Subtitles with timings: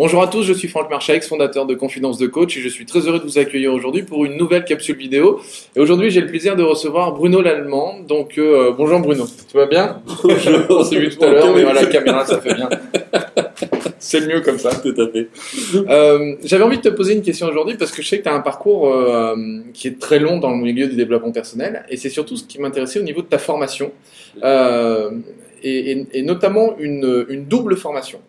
[0.00, 2.86] Bonjour à tous, je suis Franck Marchaix, fondateur de Confidence de Coach et je suis
[2.86, 5.40] très heureux de vous accueillir aujourd'hui pour une nouvelle capsule vidéo.
[5.76, 7.98] Et aujourd'hui, j'ai le plaisir de recevoir Bruno Lallemand.
[8.08, 10.00] Donc, euh, bonjour Bruno, tu vas bien?
[10.22, 10.60] Bonjour.
[10.70, 12.70] On s'est vu tout à l'heure, mais voilà, la caméra, ça fait bien.
[13.98, 14.70] C'est le mieux comme ça.
[14.74, 15.28] Tout à fait.
[15.76, 18.28] Euh, J'avais envie de te poser une question aujourd'hui parce que je sais que tu
[18.30, 19.36] as un parcours euh,
[19.74, 22.58] qui est très long dans le milieu du développement personnel et c'est surtout ce qui
[22.58, 23.92] m'intéressait au niveau de ta formation
[24.42, 25.10] euh,
[25.62, 28.20] et, et- et notamment une, une double formation.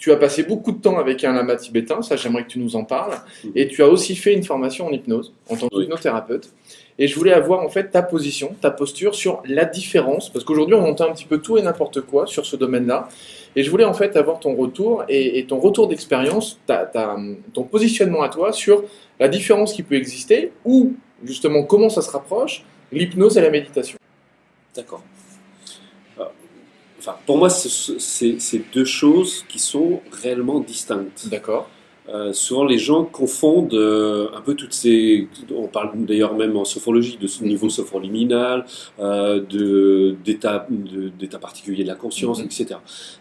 [0.00, 2.74] Tu as passé beaucoup de temps avec un lama tibétain, ça j'aimerais que tu nous
[2.74, 3.14] en parles,
[3.54, 6.50] et tu as aussi fait une formation en hypnose en tant qu'hypnothérapeute.
[6.98, 10.74] Et je voulais avoir en fait ta position, ta posture sur la différence, parce qu'aujourd'hui
[10.74, 13.08] on entend un petit peu tout et n'importe quoi sur ce domaine-là.
[13.56, 17.16] Et je voulais en fait avoir ton retour et, et ton retour d'expérience, ta- ta-
[17.52, 18.84] ton positionnement à toi sur
[19.18, 20.94] la différence qui peut exister ou
[21.24, 23.98] justement comment ça se rapproche, l'hypnose et la méditation.
[24.74, 25.02] D'accord.
[27.00, 31.28] Enfin, pour moi, ce- c'est deux choses qui sont réellement distinctes.
[31.30, 31.68] D'accord.
[32.08, 35.28] Euh, souvent, les gens confondent euh, un peu toutes ces.
[35.54, 38.64] On parle d'ailleurs même en sophrologie de ce niveau sophroliminal,
[38.98, 40.66] euh, de- d'état
[41.38, 42.46] particulier de la conscience, Mhm.
[42.46, 42.66] etc.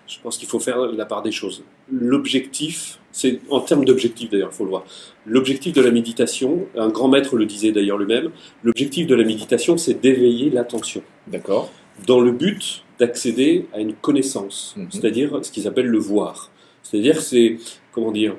[0.07, 1.61] Je pense qu'il faut faire la part des choses.
[1.91, 4.83] L'objectif, c'est en termes d'objectif d'ailleurs, il faut le voir.
[5.25, 8.31] L'objectif de la méditation, un grand maître le disait d'ailleurs lui-même,
[8.63, 11.69] l'objectif de la méditation, c'est d'éveiller l'attention D'accord.
[12.07, 14.87] Dans le but d'accéder à une connaissance, Mhm.
[14.91, 16.49] c'est-à-dire ce qu'ils appellent le voir.
[16.83, 17.57] C'est-à-dire c'est,
[17.91, 18.35] comment dire,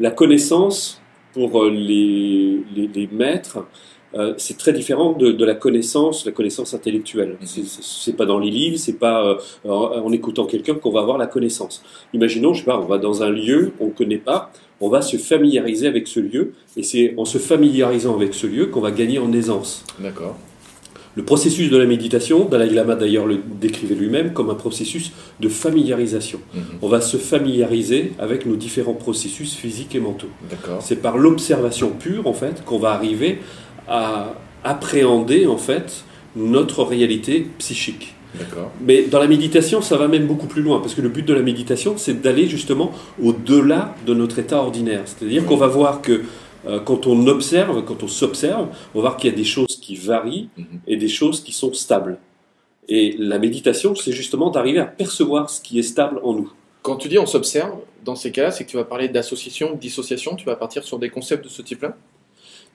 [0.00, 1.00] la connaissance
[1.32, 3.66] pour euh, les, les, les maîtres,
[4.14, 7.36] euh, c'est très différent de, de la connaissance, la connaissance intellectuelle.
[7.40, 7.46] Mhm.
[7.46, 9.36] C'est- pas dans les livres, c'est pas euh,
[9.68, 11.84] en, en écoutant quelqu'un qu'on va avoir la connaissance.
[12.12, 14.50] Imaginons, je sais pas, on va dans un lieu qu'on ne connaît pas,
[14.80, 18.66] on va se familiariser avec ce lieu, et c'est en se familiarisant avec ce lieu
[18.66, 19.84] qu'on va gagner en aisance.
[20.00, 20.36] D'accord.
[21.16, 25.48] Le processus de la méditation, Dalai Lama d'ailleurs le décrivait lui-même comme un processus de
[25.48, 26.40] familiarisation.
[26.54, 26.62] Mhm.
[26.82, 30.30] On va se familiariser avec nos différents processus physiques et mentaux.
[30.80, 33.38] C'est par l'observation pure en fait qu'on va arriver
[33.88, 36.04] à appréhender en fait
[36.36, 38.14] notre réalité psychique.
[38.80, 41.34] Mais dans la méditation, ça va même beaucoup plus loin, parce que le but de
[41.34, 45.02] la méditation, c'est d'aller justement au-delà de notre état ordinaire.
[45.04, 46.22] C'est-à-dire qu'on va voir que
[46.84, 49.96] quand on observe, quand on s'observe, on va voir qu'il y a des choses qui
[49.96, 50.64] varient Mhm.
[50.86, 52.18] et des choses qui sont stables.
[52.88, 56.52] Et la méditation, c'est justement d'arriver à percevoir ce qui est stable en nous.
[56.82, 60.34] Quand tu dis on s'observe, dans ces cas-là, c'est que tu vas parler d'association, dissociation,
[60.34, 61.94] tu vas partir sur des concepts de ce type-là?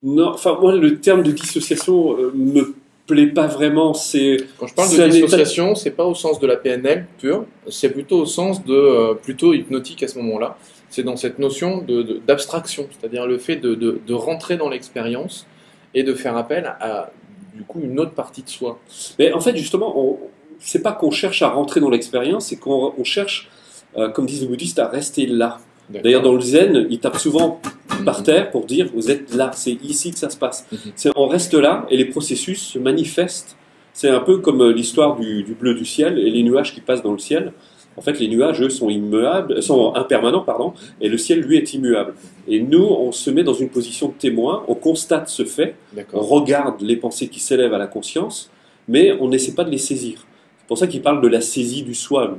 [0.03, 2.75] Non, enfin moi, le terme de dissociation euh, me
[3.07, 3.94] plaît pas vraiment.
[3.94, 7.90] C'est Quand je parle de dissociation, c'est pas au sens de la PNL pure, c'est
[7.90, 10.57] plutôt au sens de euh, plutôt hypnotique à ce moment-là.
[10.95, 15.45] C'est dans cette notion de- de- d'abstraction, c'est-à-dire le fait de, de- rentrer dans l'expérience
[15.94, 17.11] et de faire appel à
[17.53, 18.79] du coup une autre partie de soi.
[19.19, 20.17] Mais en fait, justement, on-
[20.59, 23.50] c'est pas qu'on cherche à rentrer dans l'expérience, c'est qu'on on cherche,
[23.97, 25.57] euh, comme disent les bouddhistes, à rester là.
[26.01, 27.59] D'ailleurs, dans le zen, ils tapent souvent
[28.06, 30.66] par terre pour dire vous êtes là, c'est ici que ça se passe.
[30.72, 31.12] Mhm.
[31.17, 33.57] On reste là et les processus se manifestent.
[33.91, 36.79] C'est un peu comme euh, l'histoire du, du bleu du ciel et les nuages qui
[36.79, 37.51] passent dans le ciel.
[37.97, 41.73] En fait, les nuages, eux, sont immuables, sont impermanents, pardon, et le ciel, lui, est
[41.73, 42.13] immuable.
[42.47, 45.75] Et nous, on se met dans une position de témoin, on constate ce fait,
[46.13, 48.50] on regarde les pensées qui s'élèvent à la conscience,
[48.88, 50.25] mais on n'essaie pas de les saisir.
[50.59, 52.35] C'est pour ça qu'il parle de la saisie du soi,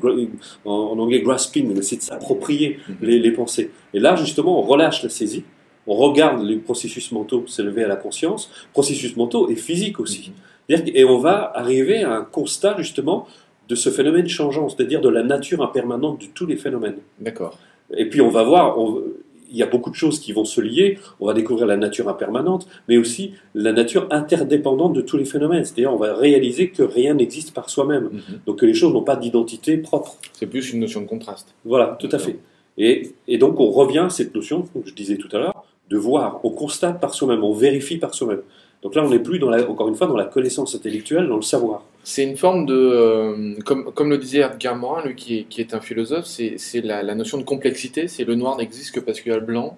[0.64, 2.96] en, anglais grasping, c'est de s'approprier Mhm.
[3.02, 3.70] les, les pensées.
[3.94, 5.44] Et là, justement, on relâche la saisie,
[5.86, 10.32] on regarde les processus mentaux s'élever à la conscience, processus mentaux et physiques aussi.
[10.68, 13.28] Que- Et on va arriver à un constat, justement,
[13.68, 16.98] de ce phénomène changeant, c'est-à-dire de la nature impermanente de tous les phénomènes.
[17.20, 17.58] D'accord.
[17.96, 19.02] Et puis on va voir, on-
[19.48, 20.98] il y a beaucoup de choses qui vont se lier.
[21.20, 25.64] On va découvrir la nature impermanente, mais aussi la nature interdépendante de tous les phénomènes.
[25.64, 28.04] C'est-à-dire on va réaliser que rien n'existe par soi-même.
[28.12, 28.20] Mhm.
[28.46, 30.16] Donc que les choses n'ont pas d'identité propre.
[30.32, 31.54] C'est plus une notion de contraste.
[31.64, 32.38] Voilà, tout à fait.
[32.76, 35.96] Et, et donc on revient à cette notion, comme je disais tout à l'heure, de
[35.96, 36.40] voir.
[36.42, 38.42] On constate par soi-même, on vérifie par soi-même.
[38.82, 41.36] Donc là, on n'est plus, dans la, encore une fois, dans la connaissance intellectuelle, dans
[41.36, 41.82] le savoir.
[42.04, 45.60] C'est une forme de, euh, comme, comme le disait Edgar Morin, lui qui est, qui
[45.60, 49.20] est un philosophe, c'est la, la notion de complexité, c'est le noir n'existe que parce
[49.20, 49.76] qu'il y a le blanc,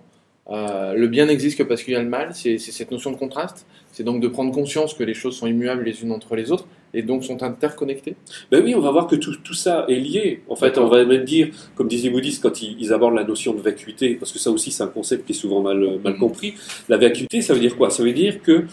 [0.51, 3.17] euh, le bien n'existe que parce qu'il y a le mal, c'est cette notion de
[3.17, 6.53] contraste, c'est donc de prendre conscience que les choses sont immuables les unes entre les
[6.53, 8.15] autres et donc sont interconnectées.
[8.51, 10.43] Ben oui, on va voir que tout, tout ça est lié.
[10.49, 13.25] En fait, on va même dire, comme disent les bouddhistes quand ils, ils abordent la
[13.25, 16.15] notion de vacuité, parce que ça aussi c'est un concept qui est souvent mal, mal
[16.15, 16.19] Mhm.
[16.19, 16.55] compris.
[16.89, 17.91] La vacuité, ça veut dire quoi?
[17.91, 18.65] Ça veut dire que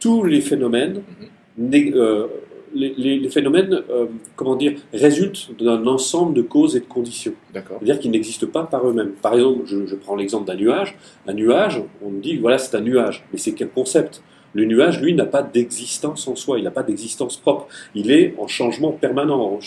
[0.00, 1.02] tous les phénomènes,
[1.58, 2.26] né- euh,
[2.74, 4.06] les, les- les phénomènes, euh,
[4.36, 7.32] comment dire, résultent d'un ensemble de causes et de conditions.
[7.80, 9.12] C'est-à-dire qu'ils n'existent pas par eux-mêmes.
[9.20, 10.96] Par exemple, je, je prends l'exemple d'un nuage.
[11.26, 13.24] Un nuage, on me dit, voilà, c'est un nuage.
[13.32, 14.22] Mais c'est quel concept?
[14.52, 17.66] Le nuage, lui, n'a pas d'existence en soi, il n'a pas d'existence propre.
[17.94, 19.58] Il est en changement permanent,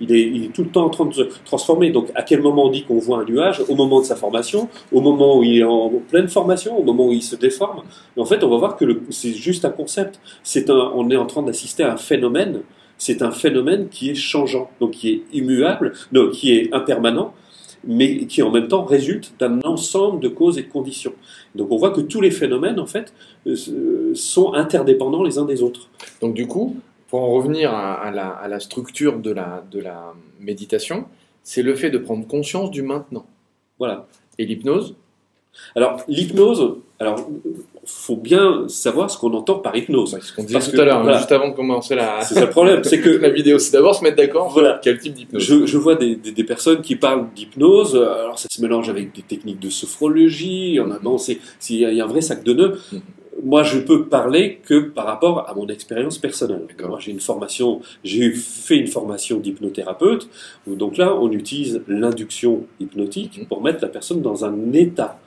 [0.00, 1.90] il, est, tout le temps en train de se transformer.
[1.90, 3.62] Donc, à quel moment on dit qu'on voit un nuage?
[3.68, 7.06] Au moment de sa formation, au moment où il est en pleine formation, au moment
[7.06, 7.82] où il se déforme.
[8.16, 10.20] En fait, on va voir que c'est juste un concept.
[10.42, 12.62] C'est un, on est en train d'assister à un phénomène.
[12.96, 17.32] C'est un phénomène qui est changeant, donc qui est immuable, non, qui est impermanent,
[17.84, 21.14] mais qui en même temps résulte d'un ensemble de causes et de conditions.
[21.54, 23.12] Donc on voit que tous les phénomènes, en fait,
[23.46, 25.88] euh, sont interdépendants les uns des autres.
[26.20, 26.76] Donc du coup,
[27.08, 31.06] pour en revenir à, à la, à la structure de la, de la méditation,
[31.42, 33.26] c'est le fait de prendre conscience du maintenant.
[33.78, 34.06] Voilà.
[34.38, 34.94] Et l'hypnose,
[35.76, 37.28] Alors l'hypnose, alors
[37.84, 40.10] faut bien savoir ce qu'on entend par hypnose.
[40.10, 41.18] c'est ce qu'on disait tout que, à l'heure, voilà.
[41.18, 43.94] juste avant de commencer la, C'est ça le problème, c'est que la vidéo, c'est d'abord
[43.94, 44.78] se mettre d'accord Voilà.
[44.82, 45.42] quel type d'hypnose.
[45.42, 49.14] Je, je vois des, des- des personnes qui parlent d'hypnose, alors ça se mélange avec
[49.14, 52.52] des techniques de sophrologie, en avant, c'est, c'est- il y a un vrai sac de
[52.52, 52.78] nœuds.
[52.92, 53.00] Mhm.
[53.44, 56.66] Moi, je peux parler que par rapport à mon expérience personnelle.
[56.86, 60.28] Moi, j'ai une formation, j'ai fait une formation d'hypnothérapeute,
[60.66, 63.46] donc là, on utilise l'induction hypnotique Mhm.
[63.46, 65.20] pour mettre la personne dans un état.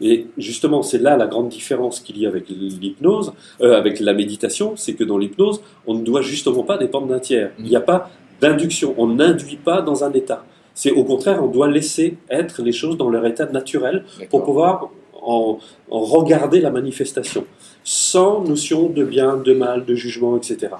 [0.00, 4.12] Et justement, c'est là la grande différence qu'il y a avec l'hypnose, euh, avec la
[4.12, 7.52] méditation, c'est que dans l'hypnose, on ne doit justement pas dépendre d'un tiers.
[7.58, 8.10] Il n'y a pas
[8.40, 10.44] d'induction, on n'induit pas dans un état.
[10.74, 14.90] C'est au contraire, on doit laisser être les choses dans leur état naturel pour pouvoir
[15.22, 15.58] en,
[15.90, 17.44] en regarder la manifestation,
[17.84, 20.72] sans notion de bien, de mal, de jugement, etc.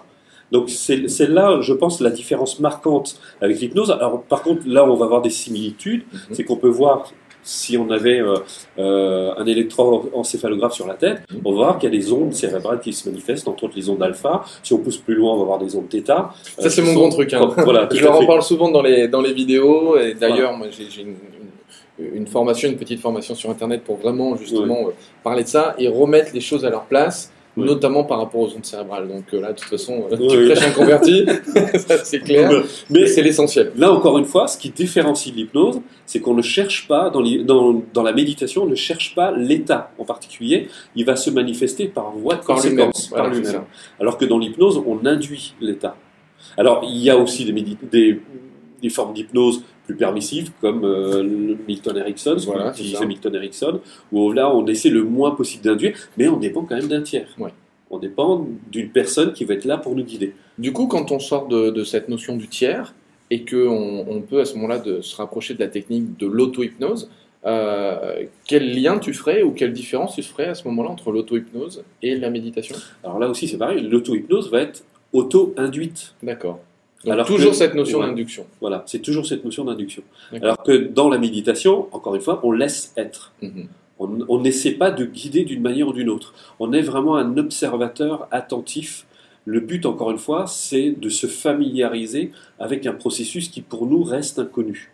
[0.52, 3.90] Donc c'est là, je pense, la différence marquante avec l'hypnose.
[3.90, 6.18] Alors par contre, là, on va avoir des similitudes Mhm.
[6.32, 7.12] c'est qu'on peut voir
[7.44, 8.34] si on avait euh,
[8.78, 12.80] euh, un électroencéphalographe sur la tête, on va voir qu'il y a des ondes cérébrales
[12.80, 14.44] qui se manifestent, entre autres les ondes alpha.
[14.62, 16.32] Si on pousse plus loin, on va voir des ondes theta.
[16.58, 17.32] Ça, Euh, c'est qui mon grand truc.
[17.34, 17.52] hein.
[17.58, 19.96] Voilà, Je leur en parle souvent dans les, dans les vidéos.
[19.98, 21.16] Et d'ailleurs, moi, j'ai j'ai une,
[21.98, 24.92] une, une formation, une petite formation sur Internet pour vraiment, justement, euh,
[25.22, 27.66] parler de ça et remettre les choses à leur place, Oui.
[27.66, 29.06] notamment par rapport aux ondes cérébrales.
[29.06, 31.24] Donc euh, là, de toute façon, euh, Oui, tu prêches un converti,
[32.04, 32.50] c'est clair.
[32.90, 33.70] Mais Mais c'est l'essentiel.
[33.76, 37.82] Là, encore une fois, ce qui différencie l'hypnose, c'est qu'on ne cherche pas, dans, dans,
[37.92, 40.68] dans la méditation, on ne cherche pas l'état en particulier.
[40.96, 43.06] Il va se manifester par voie de Par conséquence.
[43.08, 43.64] Par ça.
[44.00, 45.96] Alors que dans l'hypnose, on induit l'état.
[46.56, 48.20] Alors, il y a aussi des, médi- des,
[48.82, 51.22] des formes d'hypnose plus permissives, comme euh,
[51.68, 53.06] Milton Erickson, ce Voilà, utilisait.
[53.06, 53.80] Milton Erickson,
[54.12, 57.28] où là, on essaie le moins possible d'induire, mais on dépend quand même d'un tiers.
[57.38, 57.52] Ouais.
[57.90, 60.34] On dépend d'une personne qui va être là pour nous guider.
[60.58, 62.94] Du coup, quand on sort de, de cette notion du tiers
[63.30, 67.10] et qu'on on peut à ce moment-là de se rapprocher de la technique de l'auto-hypnose,
[67.46, 71.84] euh, quel lien tu ferais ou quelle différence tu ferais à ce moment-là entre l'auto-hypnose
[72.02, 72.74] et la méditation?
[73.02, 74.82] Alors là aussi, c'est pareil, l'auto-hypnose va être
[75.12, 76.14] auto-induite.
[76.22, 76.60] D'accord.
[77.12, 78.06] Alors toujours que- cette notion ouais.
[78.06, 78.46] d'induction.
[78.60, 80.02] Voilà, c'est toujours cette notion d'induction.
[80.42, 83.32] Alors que dans la méditation, encore une fois, on laisse être.
[83.42, 83.68] Mhm.
[83.98, 86.34] On n'essaie pas de guider d'une manière ou d'une autre.
[86.58, 89.06] On est vraiment un observateur attentif.
[89.46, 94.02] Le but, encore une fois, c'est de se familiariser avec un processus qui, pour nous,
[94.02, 94.90] reste inconnu.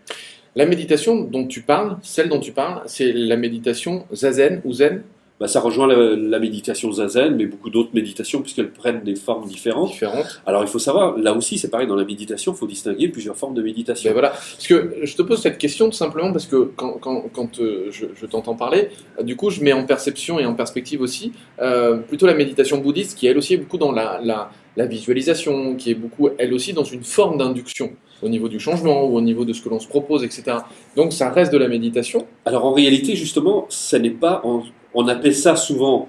[0.55, 5.03] La méditation dont tu parles, celle dont tu parles, c'est la méditation zazen ou zen
[5.41, 9.49] Bah, ça rejoint la, la méditation zazen, mais beaucoup d'autres méditations, puisqu'elles prennent des formes
[9.49, 9.91] différentes.
[9.91, 10.43] différente.
[10.45, 13.37] Alors, il faut savoir, là aussi, c'est pareil, dans la méditation, il faut distinguer plusieurs
[13.37, 14.11] formes de méditation.
[14.11, 14.29] Ben voilà.
[14.29, 17.87] Parce que je te pose cette question tout simplement parce que quand, quand, quand euh,
[17.91, 21.33] je, je t'entends parler, euh, du coup, je mets en perception et en perspective aussi
[21.61, 25.75] euh, plutôt la méditation bouddhiste qui, elle aussi, est beaucoup dans la, la, la visualisation,
[25.75, 29.23] qui est beaucoup, elle aussi, dans une forme d'induction au niveau du changement ou au
[29.23, 30.59] niveau de ce que l'on se propose, etc.
[30.97, 32.27] Donc, ça reste de la méditation.
[32.45, 34.43] Alors en réalité, justement, ça n'est pas.
[34.45, 34.63] On,
[34.95, 36.09] on appelle ça souvent,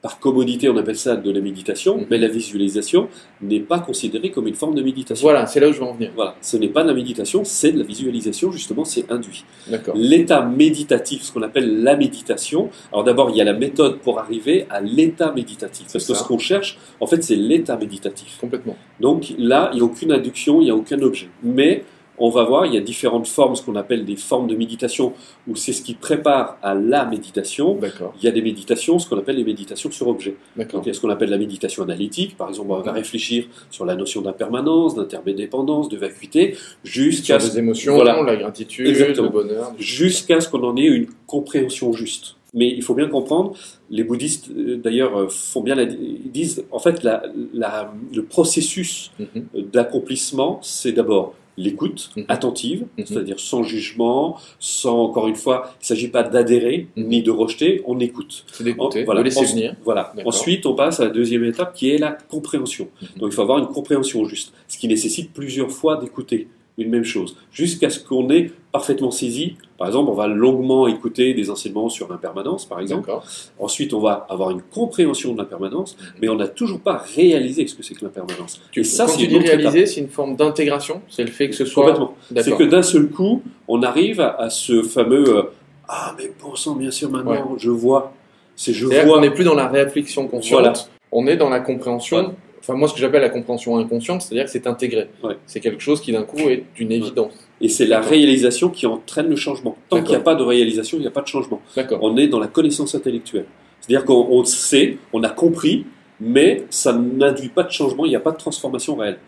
[0.00, 2.06] par commodité, on appelle ça de la méditation, Mhm.
[2.10, 3.06] mais la visualisation
[3.40, 5.22] n'est pas considérée comme une forme de méditation.
[5.24, 6.10] Voilà, c'est là où je veux en venir.
[6.16, 9.44] Voilà, ce n'est pas de la méditation, c'est de la visualisation, justement, c'est induit.
[9.68, 9.94] D'accord.
[9.96, 14.18] L'état méditatif, ce qu'on appelle la méditation, alors d'abord, il y a la méthode pour
[14.18, 15.86] arriver à l'état méditatif.
[15.92, 18.38] Parce que ce qu'on cherche, en fait, c'est l'état méditatif.
[18.40, 18.76] Complètement.
[18.98, 21.28] Donc là, il n'y a aucune induction, il n'y a aucun objet.
[21.44, 21.84] Mais
[22.18, 25.12] on va voir, il y a différentes formes, ce qu'on appelle des formes de méditation,
[25.48, 27.78] où c'est ce qui prépare à la méditation.
[28.18, 30.36] Il y a des méditations, ce qu'on appelle les méditations sur objet.
[30.56, 33.46] Donc il y a ce qu'on appelle la méditation analytique, par exemple, on va réfléchir
[33.70, 38.22] sur la notion d'impermanence, d'interdépendance, de vacuité, jusqu'à des émotions, voilà.
[38.22, 39.26] la gratitude, Exactement.
[39.28, 39.72] le bonheur.
[39.78, 42.36] jusqu'à ce qu'on en ait une compréhension juste.
[42.54, 43.54] Mais il faut bien comprendre,
[43.88, 47.22] les bouddhistes euh, d'ailleurs euh, font bien la, ils disent en fait la,
[47.54, 49.70] la- le processus Mhm.
[49.72, 52.24] d'accomplissement, c'est d'abord l'écoute Mhm.
[52.28, 53.06] attentive, Mhm.
[53.06, 57.08] c'est-à-dire sans jugement, sans encore une fois, il ne s'agit pas d'adhérer Mhm.
[57.08, 58.44] ni de rejeter, on écoute.
[58.52, 59.20] C'est d'écouter, En- voilà.
[59.20, 59.76] de laisser Ensuite- venir.
[59.84, 60.12] Voilà.
[60.24, 62.88] Ensuite, on passe à la deuxième étape qui est la compréhension.
[63.16, 66.48] Donc il faut avoir une compréhension juste, ce qui nécessite plusieurs fois d'écouter.
[66.78, 69.56] Une même chose, jusqu'à ce qu'on ait parfaitement saisi.
[69.76, 73.12] Par exemple, on va longuement écouter des enseignements sur l'impermanence, par exemple.
[73.58, 76.06] Ensuite, on va avoir une compréhension de l'impermanence, Mhm.
[76.22, 78.60] mais on n'a toujours pas réalisé ce que c'est que l'impermanence.
[78.74, 81.02] Et ça, Quand c'est tu une dis réaliser, c'est une forme d'intégration.
[81.10, 81.84] C'est le fait que ce soit.
[81.92, 82.14] Complètement.
[82.36, 85.42] C'est que d'un seul coup, on arrive à, à ce fameux euh,
[85.88, 87.58] Ah, mais bon sang, bien sûr, maintenant, Ouais.
[87.58, 88.14] je vois.
[88.56, 89.02] C'est je vois.
[89.04, 90.72] qu'on n'est plus dans la réflexion consciente, Voilà.
[91.10, 92.18] on est dans la compréhension.
[92.18, 92.26] Ouais.
[92.62, 95.08] Enfin, moi, ce que j'appelle la compréhension inconsciente, c'est-à-dire que c'est intégré.
[95.24, 95.36] Ouais.
[95.46, 97.32] C'est quelque chose qui, d'un coup, est d'une évidence.
[97.60, 99.76] Et c'est la réalisation qui entraîne le changement.
[99.88, 101.60] Tant qu'il n'y a pas de réalisation, il n'y a pas de changement.
[102.00, 103.46] On est dans la connaissance intellectuelle.
[103.80, 105.86] C'est-à-dire qu'on on sait, on a compris,
[106.20, 109.18] mais ça n'induit pas de changement, il n'y a pas de transformation réelle.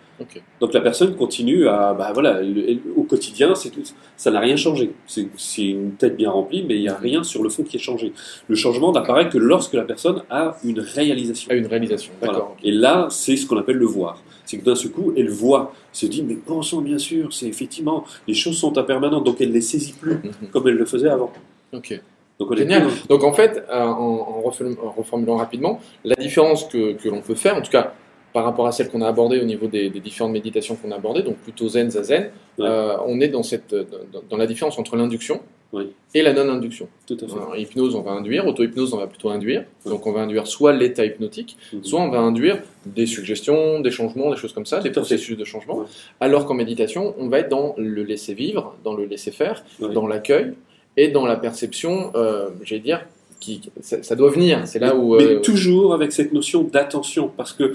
[0.60, 3.82] Donc la personne continue à, bah voilà, le- au quotidien, c'est tout,
[4.16, 4.92] ça n'a rien changé.
[5.06, 7.76] C'est c'est une tête bien remplie, mais il n'y a rien sur le fond qui
[7.76, 8.12] est changé.
[8.48, 11.50] Le changement n'apparaît que lorsque la personne a une réalisation.
[11.50, 12.12] À une réalisation.
[12.20, 12.34] Voilà.
[12.34, 12.56] D'accord.
[12.62, 14.22] Et là, c'est ce qu'on appelle le voir.
[14.44, 18.04] C'est que d'un seul coup, elle voit, se dit, mais pensons bien sûr, c'est effectivement,
[18.28, 20.48] les choses sont impermanentes, donc elle ne les saisit plus Mhm.
[20.52, 21.32] comme elle le faisait avant.
[21.72, 22.00] Ok.
[22.38, 22.86] Donc on Génial.
[22.88, 23.92] plus Donc en fait, euh, en,
[24.36, 27.94] en reform- en reformulant rapidement, la différence que, que l'on peut faire, en tout cas
[28.34, 30.96] par rapport à celle qu'on a abordée au niveau des, des différentes méditations qu'on a
[30.96, 32.66] abordées, donc plutôt zen, zazen, Ouais.
[32.68, 35.40] euh, on est dans, cette, dans, dans la différence entre l'induction
[35.72, 35.92] Oui.
[36.14, 36.88] et la non-induction.
[37.06, 37.32] Tout à fait.
[37.52, 39.64] En hypnose, on va induire, auto-hypnose, on va plutôt induire.
[39.86, 41.84] Donc on va induire soit l'état hypnotique, Mhm.
[41.84, 44.92] soit on va induire des suggestions, des changements, des choses comme ça, des fait.
[44.92, 45.84] processus de changement.
[46.20, 50.06] Alors qu'en méditation, on va être dans le laisser vivre, dans le laisser faire, dans
[50.08, 50.54] l'accueil
[50.96, 53.04] et dans la perception, euh, j'allais dire,
[53.40, 54.62] qui, ça, ça doit venir.
[54.66, 55.16] C'est là où.
[55.16, 57.72] Mais euh, toujours avec cette notion d'attention, parce que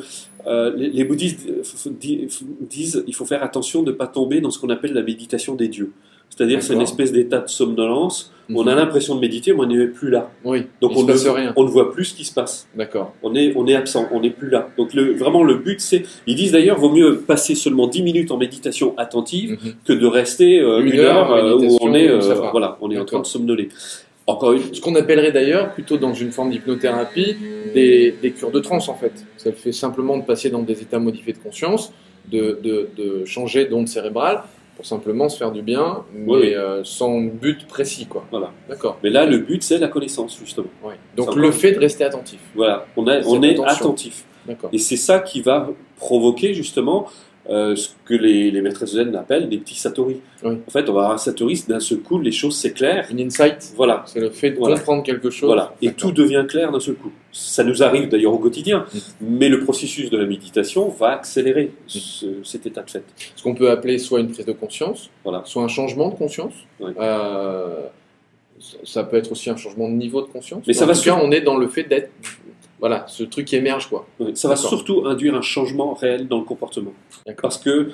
[0.47, 1.91] euh, les, les bouddhistes euh,
[2.61, 5.55] disent il faut faire attention de ne pas tomber dans ce qu'on appelle la méditation
[5.55, 5.91] des dieux.
[6.29, 8.31] C'est-à-dire c'est une espèce d'état de somnolence.
[8.49, 10.29] où On a l'impression de méditer, mais on n'est plus là.
[10.45, 11.53] Oui, Donc on ne, passe rien.
[11.55, 12.67] on ne voit plus ce qui se passe.
[12.75, 13.13] D'accord.
[13.23, 14.69] On est, on est absent, on n'est plus là.
[14.77, 18.31] Donc le, vraiment le but c'est, ils disent d'ailleurs, vaut mieux passer seulement 10 minutes
[18.31, 19.73] en méditation attentive Mhm.
[19.85, 22.19] que de rester euh, Une une, heure euh, où on est, euh,
[22.51, 23.69] voilà, on est en train de somnoler.
[24.29, 27.35] Encore une, Ce qu'on appellerait d'ailleurs, plutôt dans une forme d'hypnothérapie,
[27.73, 29.13] des, des cures de transe en fait.
[29.37, 31.91] Ça le fait simplement de passer dans des états modifiés de conscience,
[32.31, 34.43] de, de, de changer d'onde cérébrale
[34.75, 36.53] pour simplement se faire du bien, mais Oui, oui.
[36.53, 38.25] euh, sans but précis quoi.
[38.31, 38.51] Voilà.
[38.69, 38.97] D'accord.
[39.03, 40.67] Mais là, le but c'est la connaissance justement.
[40.83, 40.93] Ouais.
[41.17, 42.39] Donc le fait de rester attentif.
[42.55, 43.85] Voilà, on, a, on est attention.
[43.87, 44.25] attentif.
[44.47, 44.69] D'accord.
[44.71, 47.07] Et c'est ça qui va provoquer justement
[47.49, 50.17] euh, ce que les, les maîtres zen appellent des petits satori.
[50.43, 50.57] Oui.
[50.67, 53.07] En fait, on va avoir un satori, d'un seul coup, les choses s'éclairent.
[53.09, 54.75] Une insight, Voilà, c'est le fait de Voilà.
[54.75, 55.47] comprendre quelque chose.
[55.47, 55.73] voilà.
[55.81, 57.11] Et tout devient clair d'un seul coup.
[57.31, 58.85] Ça nous arrive d'ailleurs au quotidien,
[59.21, 63.03] mais le processus de la méditation va accélérer ce- cet état de fait.
[63.35, 65.41] Ce qu'on peut appeler soit une prise de conscience, Voilà.
[65.45, 66.53] soit un changement de conscience.
[66.81, 67.81] Euh,
[68.83, 70.63] ça- peut être aussi un changement de niveau de conscience.
[70.67, 72.09] Mais ça va cas, on est dans le fait d'être.
[72.79, 74.05] Voilà, ce truc qui émerge quoi.
[74.19, 76.93] Oui, Ça va surtout induire un changement réel dans le comportement.
[77.41, 77.89] Parce que,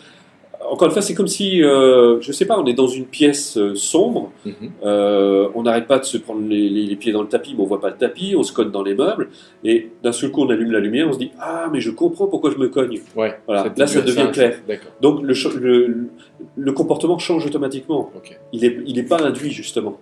[0.69, 3.57] encore une fois, c'est comme si, euh, je sais pas, on est dans une pièce
[3.57, 4.53] euh, sombre, Mhm.
[4.83, 7.61] Euh, on n'arrête pas de se prendre les, les- les pieds dans le tapis, mais
[7.63, 9.29] on voit pas le tapis, on se cogne dans les meubles,
[9.63, 12.27] et d'un seul coup on allume la lumière, on se dit ah mais je comprends
[12.27, 12.99] pourquoi je me cogne.
[13.15, 13.37] Ouais.
[13.47, 14.59] Voilà, là ça devient un- clair.
[14.67, 14.91] D'accord.
[15.01, 16.07] Donc le, le,
[16.55, 18.11] le comportement change automatiquement.
[18.53, 19.97] Il est il est pas induit justement.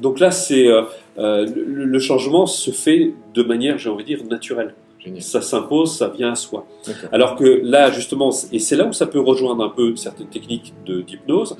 [0.00, 0.82] Donc là c'est euh,
[1.18, 4.74] euh, le, le changement se fait de manière j'ai envie de dire naturelle.
[4.98, 5.22] Génial.
[5.22, 6.66] Ça s'impose, ça vient à soi.
[7.12, 10.74] Alors que là, justement, et c'est là où ça peut rejoindre un peu certaines techniques
[10.84, 11.56] de- d'hypnose,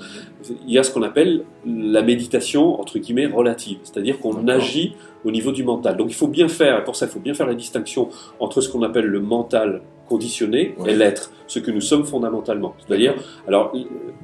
[0.67, 3.79] il y a ce qu'on appelle la méditation, entre guillemets, relative.
[3.85, 4.95] C'est-à-dire qu'on agit
[5.25, 5.97] au niveau du mental.
[5.97, 8.09] Donc il faut bien faire, et pour ça, il faut bien faire la distinction
[8.41, 10.93] entre ce qu'on appelle le mental conditionné Ouais.
[10.93, 12.75] et l'être, ce que nous sommes fondamentalement.
[12.87, 13.15] C'est-à-dire,
[13.49, 13.73] alors,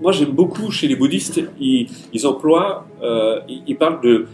[0.01, 4.27] moi j'aime beaucoup chez les bouddhistes, ils, ils emploient, euh, ils, ils parlent de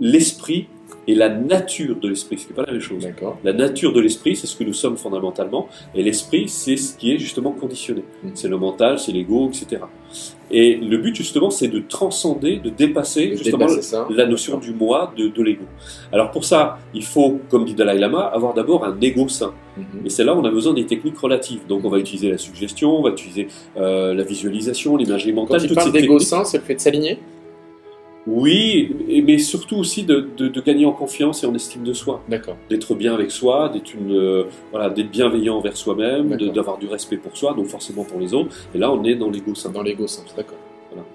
[0.00, 0.68] l'esprit
[1.08, 3.08] et la nature de l'esprit, ce qui n'est pas la même chose.
[3.42, 7.12] La nature de l'esprit, c'est ce que nous sommes fondamentalement, et l'esprit, c'est ce qui
[7.12, 8.04] est justement conditionné.
[8.22, 8.30] Mhm.
[8.34, 9.82] C'est le mental, c'est l'ego, etc.
[10.50, 14.74] Et le but, justement, c'est de transcender, de dépasser De justement dépasser la notion du
[14.74, 15.64] moi, de, de l'ego.
[16.12, 19.54] Alors pour ça, il faut, comme dit Dalai Lama, avoir d'abord un ego sain.
[19.78, 20.06] Mhm.
[20.06, 21.60] Et c'est là où on a besoin des techniques relatives.
[21.66, 23.48] Donc on va utiliser la suggestion, on va utiliser
[23.78, 26.80] euh, la visualisation, l'imagerie Quand mentale, il toutes parle d'ego sain, c'est le fait de
[26.80, 27.18] s'aligner?
[28.30, 28.94] Oui,
[29.26, 32.22] mais surtout aussi de, de- de gagner en confiance et en estime de soi.
[32.28, 32.56] D'accord.
[32.68, 37.16] d'être bien avec soi, d'être une, euh, voilà, d'être bienveillant envers soi-même, d'avoir du respect
[37.16, 38.54] pour soi, donc forcément pour les autres.
[38.74, 39.70] Et là, on est dans l'ego sain.
[39.70, 40.58] Dans l'ego sain, d'accord.
[40.92, 41.06] Voilà.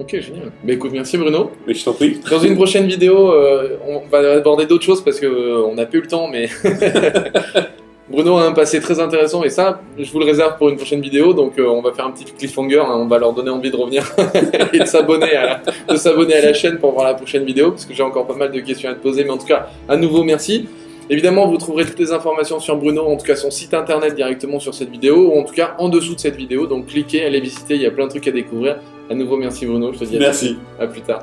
[0.00, 0.50] Ok, génial.
[0.64, 1.50] Mais écoute, merci Bruno.
[1.66, 2.18] Mais je t'en prie.
[2.30, 5.84] Dans une prochaine vidéo, euh, on va aborder d'autres choses parce que euh, on n'a
[5.86, 6.48] plus le temps, mais
[8.08, 11.00] Bruno a un passé très intéressant et ça, je vous le réserve pour une prochaine
[11.00, 11.32] vidéo.
[11.32, 12.78] Donc, euh, on va faire un petit cliffhanger.
[12.78, 14.04] hein, on va leur donner envie de revenir
[14.72, 17.84] et de s'abonner à, de s'abonner à la chaîne pour voir la prochaine vidéo parce
[17.84, 19.24] que j'ai encore pas mal de questions à te poser.
[19.24, 20.68] Mais en tout cas, à nouveau, merci.
[21.10, 24.58] Évidemment, vous trouverez toutes les informations sur Bruno, en tout cas son site internet directement
[24.58, 26.66] sur cette vidéo, ou en tout cas en dessous de cette vidéo.
[26.66, 28.76] Donc cliquez, allez visiter, il y a plein de trucs à découvrir.
[29.08, 30.56] À nouveau, merci Bruno, je te dis à, Merci.
[30.80, 31.22] à plus tard.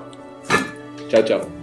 [1.10, 1.63] Ciao, ciao.